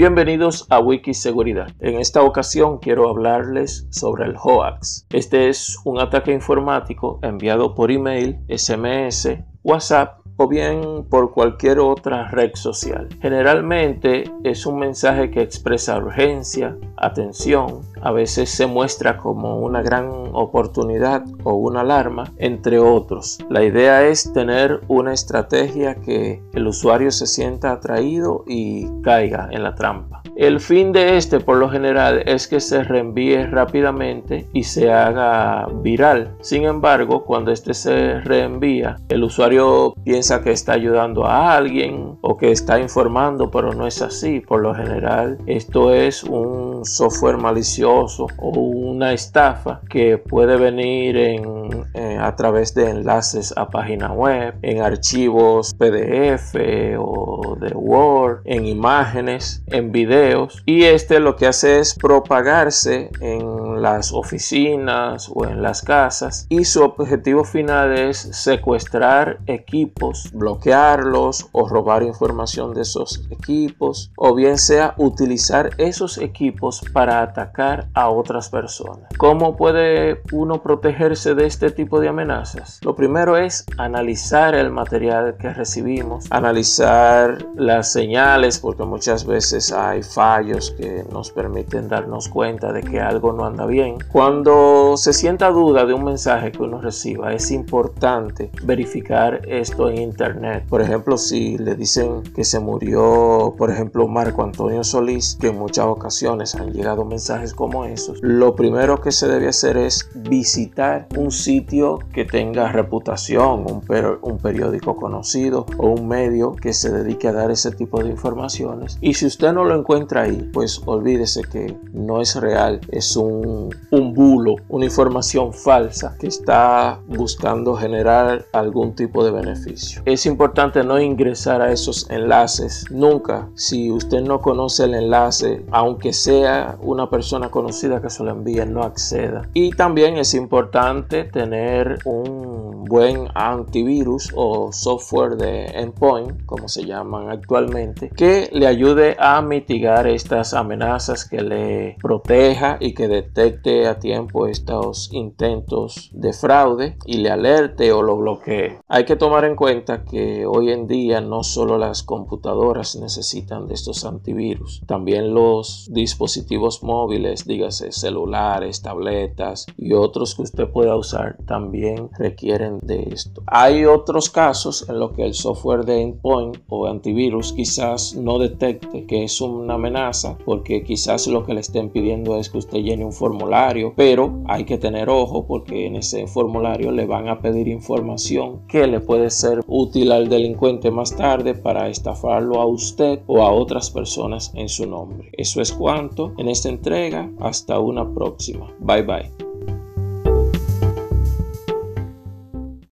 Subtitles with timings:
[0.00, 1.72] Bienvenidos a Wikiseguridad.
[1.78, 5.06] En esta ocasión quiero hablarles sobre el hoax.
[5.10, 9.28] Este es un ataque informático enviado por email, SMS,
[9.62, 13.08] WhatsApp o bien por cualquier otra red social.
[13.20, 20.08] Generalmente es un mensaje que expresa urgencia, atención, a veces se muestra como una gran
[20.32, 23.38] oportunidad o una alarma, entre otros.
[23.50, 29.62] La idea es tener una estrategia que el usuario se sienta atraído y caiga en
[29.62, 30.19] la trampa.
[30.40, 35.66] El fin de este por lo general es que se reenvíe rápidamente y se haga
[35.82, 36.34] viral.
[36.40, 42.38] Sin embargo, cuando este se reenvía, el usuario piensa que está ayudando a alguien o
[42.38, 44.40] que está informando, pero no es así.
[44.40, 51.59] Por lo general, esto es un software malicioso o una estafa que puede venir en,
[51.94, 56.54] eh, a través de enlaces a página web, en archivos PDF
[56.98, 60.62] o de Word, en imágenes, en videos.
[60.66, 66.64] Y este lo que hace es propagarse en las oficinas o en las casas y
[66.64, 74.58] su objetivo final es secuestrar equipos, bloquearlos o robar información de esos equipos o bien
[74.58, 79.08] sea utilizar esos equipos para atacar a otras personas.
[79.18, 82.80] ¿Cómo puede uno protegerse de este tipo de amenazas?
[82.82, 90.02] Lo primero es analizar el material que recibimos, analizar las señales porque muchas veces hay
[90.02, 93.96] fallos que nos permiten darnos cuenta de que algo no anda bien.
[94.12, 99.98] Cuando se sienta duda de un mensaje que uno reciba, es importante verificar esto en
[99.98, 100.64] internet.
[100.68, 105.58] Por ejemplo, si le dicen que se murió, por ejemplo, Marco Antonio Solís, que en
[105.58, 111.06] muchas ocasiones han llegado mensajes como esos, lo primero que se debe hacer es visitar
[111.16, 113.82] un sitio que tenga reputación, un,
[114.22, 118.98] un periódico conocido o un medio que se dedique a dar ese tipo de informaciones.
[119.00, 123.59] Y si usted no lo encuentra ahí, pues olvídese que no es real, es un,
[123.90, 130.02] un bulo, una información falsa que está buscando generar algún tipo de beneficio.
[130.04, 133.48] Es importante no ingresar a esos enlaces nunca.
[133.54, 138.64] Si usted no conoce el enlace, aunque sea una persona conocida que se lo envíe,
[138.66, 139.48] no acceda.
[139.54, 147.30] Y también es importante tener un buen antivirus o software de endpoint, como se llaman
[147.30, 153.98] actualmente, que le ayude a mitigar estas amenazas, que le proteja y que detecte a
[153.98, 158.78] tiempo estos intentos de fraude y le alerte o lo bloquee.
[158.88, 163.74] Hay que tomar en cuenta que hoy en día no solo las computadoras necesitan de
[163.74, 171.36] estos antivirus, también los dispositivos móviles, dígase celulares, tabletas y otros que usted pueda usar
[171.46, 173.42] también requieren de esto.
[173.46, 179.06] Hay otros casos en los que el software de endpoint o antivirus quizás no detecte
[179.06, 183.04] que es una amenaza porque quizás lo que le estén pidiendo es que usted llene
[183.04, 187.68] un formulario, pero hay que tener ojo porque en ese formulario le van a pedir
[187.68, 193.42] información que le puede ser útil al delincuente más tarde para estafarlo a usted o
[193.42, 195.30] a otras personas en su nombre.
[195.32, 197.30] Eso es cuanto en esta entrega.
[197.40, 198.72] Hasta una próxima.
[198.80, 199.49] Bye bye.